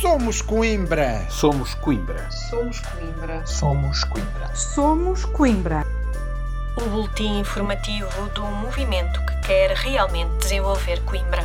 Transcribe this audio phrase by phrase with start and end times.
[0.00, 1.26] Somos Coimbra.
[1.28, 2.30] Somos Coimbra.
[2.30, 3.46] Somos Coimbra.
[3.46, 4.56] Somos Coimbra.
[4.56, 5.86] Somos Coimbra.
[6.78, 11.42] O boletim informativo do movimento que quer realmente desenvolver Coimbra.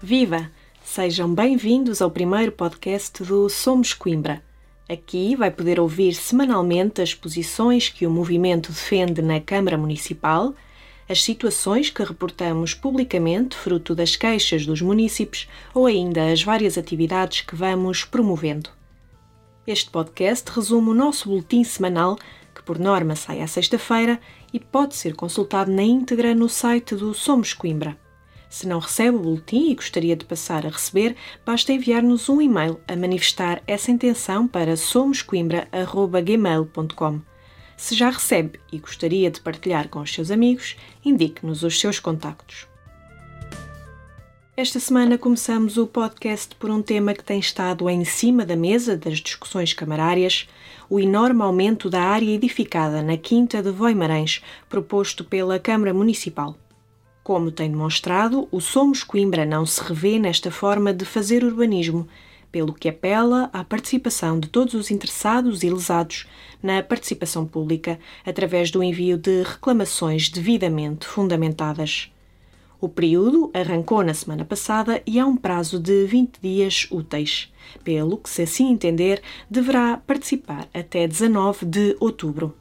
[0.00, 0.48] Viva!
[0.84, 4.48] Sejam bem-vindos ao primeiro podcast do Somos Coimbra.
[4.90, 10.52] Aqui vai poder ouvir semanalmente as posições que o movimento defende na Câmara Municipal,
[11.08, 17.42] as situações que reportamos publicamente fruto das queixas dos munícipes ou ainda as várias atividades
[17.42, 18.68] que vamos promovendo.
[19.64, 22.18] Este podcast resume o nosso boletim semanal,
[22.52, 24.18] que por norma sai à sexta-feira
[24.52, 27.96] e pode ser consultado na íntegra no site do Somos Coimbra.
[28.50, 31.14] Se não recebe o boletim e gostaria de passar a receber,
[31.46, 37.20] basta enviar-nos um e-mail a manifestar essa intenção para somoscoimbra.gmail.com.
[37.76, 42.66] Se já recebe e gostaria de partilhar com os seus amigos, indique-nos os seus contactos.
[44.56, 48.96] Esta semana começamos o podcast por um tema que tem estado em cima da mesa
[48.96, 50.48] das discussões camarárias,
[50.90, 56.56] o enorme aumento da área edificada na Quinta de Voimarães, proposto pela Câmara Municipal.
[57.30, 62.08] Como tem demonstrado, o Somos Coimbra não se revê nesta forma de fazer urbanismo,
[62.50, 66.26] pelo que apela à participação de todos os interessados e lesados
[66.60, 72.12] na participação pública através do envio de reclamações devidamente fundamentadas.
[72.80, 77.48] O período arrancou na semana passada e há um prazo de 20 dias úteis,
[77.84, 82.56] pelo que, se assim entender, deverá participar até 19 de outubro.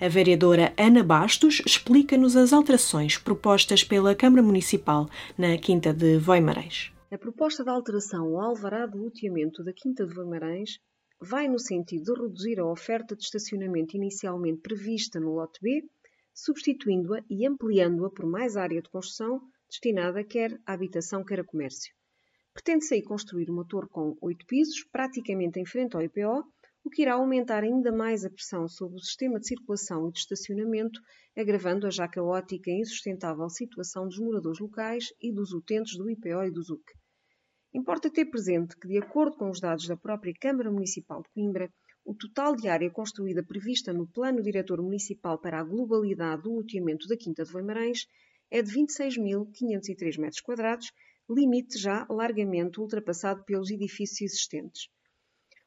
[0.00, 6.92] A vereadora Ana Bastos explica-nos as alterações propostas pela Câmara Municipal na Quinta de Voimarães.
[7.12, 10.80] A proposta de alteração ao alvará de loteamento da Quinta de Voimarães
[11.20, 15.84] vai no sentido de reduzir a oferta de estacionamento inicialmente prevista no lote B,
[16.34, 21.94] substituindo-a e ampliando-a por mais área de construção destinada quer à habitação, quer a comércio.
[22.52, 26.44] Pretende-se aí construir uma torre com oito pisos, praticamente em frente ao IPO,
[26.84, 30.18] o que irá aumentar ainda mais a pressão sobre o sistema de circulação e de
[30.18, 31.00] estacionamento,
[31.34, 36.44] agravando a já caótica e insustentável situação dos moradores locais e dos utentes do IPO
[36.44, 36.84] e do ZUC.
[37.72, 41.72] Importa ter presente que, de acordo com os dados da própria Câmara Municipal de Coimbra,
[42.04, 47.08] o total de área construída prevista no Plano Diretor Municipal para a globalidade do loteamento
[47.08, 48.06] da Quinta de Voimarães
[48.50, 50.92] é de 26.503 metros quadrados,
[51.28, 54.90] limite já largamente ultrapassado pelos edifícios existentes.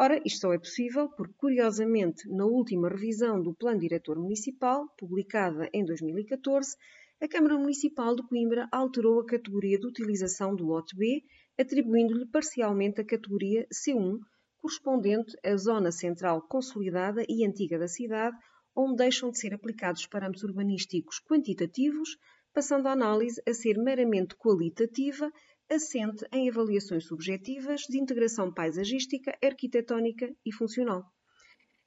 [0.00, 5.68] Ora, isto só é possível porque, curiosamente, na última revisão do Plano Diretor Municipal, publicada
[5.72, 6.76] em 2014,
[7.20, 11.24] a Câmara Municipal de Coimbra alterou a categoria de utilização do lote B,
[11.58, 14.20] atribuindo-lhe parcialmente a categoria C1,
[14.58, 18.36] correspondente à zona central consolidada e antiga da cidade,
[18.76, 22.16] onde deixam de ser aplicados parâmetros urbanísticos quantitativos,
[22.54, 25.28] passando a análise a ser meramente qualitativa,
[25.70, 31.04] assente em avaliações subjetivas de integração paisagística, arquitetónica e funcional.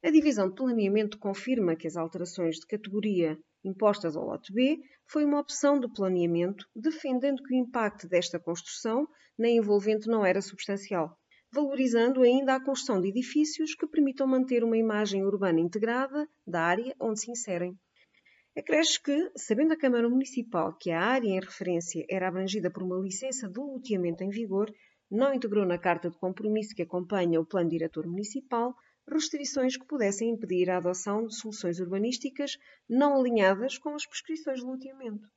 [0.04, 5.26] A divisão de planeamento confirma que as alterações de categoria impostas ao lote B foi
[5.26, 11.16] uma opção do planeamento, defendendo que o impacto desta construção na envolvente não era substancial,
[11.54, 16.96] valorizando ainda a construção de edifícios que permitam manter uma imagem urbana integrada da área
[17.00, 17.78] onde se inserem.
[18.58, 22.98] Acresce que, sabendo a Câmara Municipal que a área em referência era abrangida por uma
[22.98, 24.70] licença de loteamento em vigor,
[25.10, 28.76] não integrou na carta de compromisso que acompanha o Plano Diretor Municipal
[29.10, 32.58] restrições que pudessem impedir a adoção de soluções urbanísticas
[32.90, 35.28] não alinhadas com as prescrições de loteamento.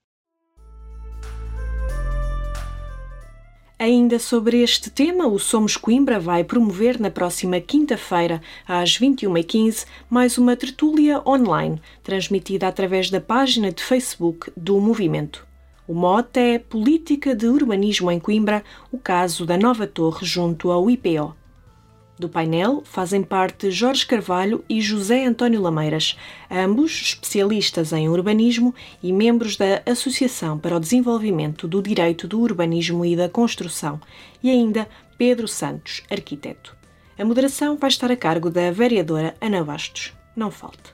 [3.84, 10.39] Ainda sobre este tema, o Somos Coimbra vai promover na próxima quinta-feira, às 21h15, mais
[10.39, 15.47] uma tertúlia online, transmitida através da página de Facebook do movimento.
[15.87, 20.89] O mote é Política de Urbanismo em Coimbra, o caso da nova torre junto ao
[20.89, 21.37] IPO.
[22.16, 26.16] Do painel fazem parte Jorge Carvalho e José António Lameiras,
[26.48, 28.72] ambos especialistas em urbanismo
[29.02, 34.00] e membros da Associação para o Desenvolvimento do Direito do Urbanismo e da Construção,
[34.40, 34.88] e ainda
[35.19, 36.76] Pedro Santos, arquiteto.
[37.19, 40.12] A moderação vai estar a cargo da vereadora Ana Bastos.
[40.37, 40.94] Não falte.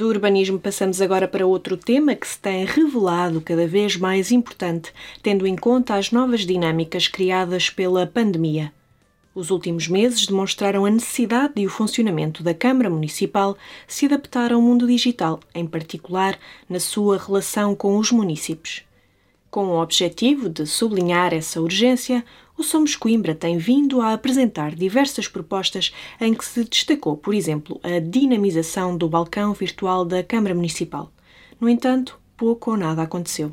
[0.00, 4.94] Do urbanismo passamos agora para outro tema que se tem revelado cada vez mais importante,
[5.22, 8.72] tendo em conta as novas dinâmicas criadas pela pandemia.
[9.34, 14.62] Os últimos meses demonstraram a necessidade de o funcionamento da Câmara Municipal se adaptar ao
[14.62, 18.82] mundo digital, em particular na sua relação com os municípios.
[19.50, 22.24] Com o objetivo de sublinhar essa urgência,
[22.60, 27.80] o Somos Coimbra tem vindo a apresentar diversas propostas em que se destacou, por exemplo,
[27.82, 31.10] a dinamização do balcão virtual da Câmara Municipal.
[31.58, 33.52] No entanto, pouco ou nada aconteceu.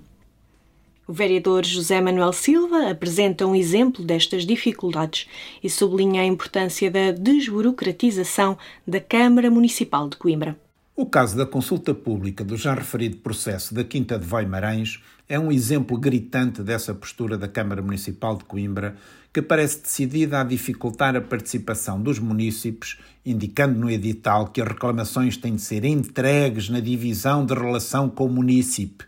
[1.08, 5.26] O vereador José Manuel Silva apresenta um exemplo destas dificuldades
[5.64, 10.67] e sublinha a importância da desburocratização da Câmara Municipal de Coimbra.
[11.00, 15.00] O caso da consulta pública do já referido processo da Quinta de Voimarães
[15.30, 18.96] é um exemplo gritante dessa postura da Câmara Municipal de Coimbra,
[19.32, 25.38] que parece decidida a dificultar a participação dos munícipes, indicando no edital que as reclamações
[25.38, 29.06] têm de ser entregues na divisão de relação com o munícipe,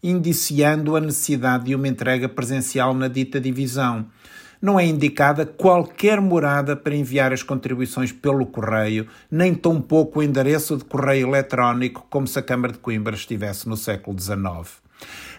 [0.00, 4.06] indiciando a necessidade de uma entrega presencial na dita divisão
[4.62, 10.76] não é indicada qualquer morada para enviar as contribuições pelo correio, nem tampouco o endereço
[10.76, 14.80] de correio eletrónico, como se a Câmara de Coimbra estivesse no século XIX.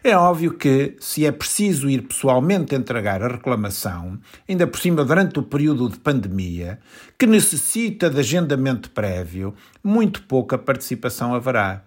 [0.04, 5.39] É óbvio que, se é preciso ir pessoalmente entregar a reclamação, ainda por cima durante
[5.39, 6.80] o período de pandemia,
[7.18, 11.83] que necessita de agendamento prévio, muito pouca participação haverá.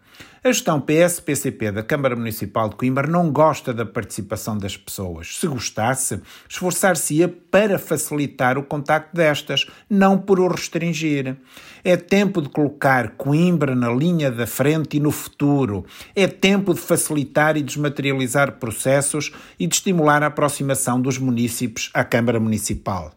[0.46, 5.38] A gestão PS-PCP da Câmara Municipal de Coimbra não gosta da participação das pessoas.
[5.38, 11.36] Se gostasse, esforçar-se-ia para facilitar o contacto destas, não por o restringir.
[11.82, 15.84] É tempo de colocar Coimbra na linha da frente e no futuro.
[16.14, 22.02] É tempo de facilitar e desmaterializar processos e de estimular a aproximação dos munícipes à
[22.02, 23.12] Câmara Municipal.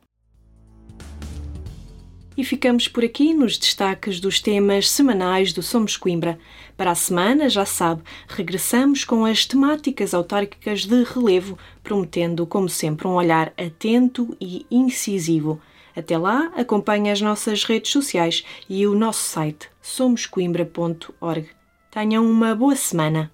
[2.40, 6.40] E ficamos por aqui nos destaques dos temas semanais do Somos Coimbra.
[6.78, 13.08] Para a semana, já sabe, regressamos com as temáticas autárquicas de relevo, prometendo, como sempre,
[13.08, 15.60] um olhar atento e incisivo.
[15.94, 21.50] Até lá, acompanhe as nossas redes sociais e o nosso site somoscoimbra.org.
[21.92, 23.30] Tenham uma boa semana.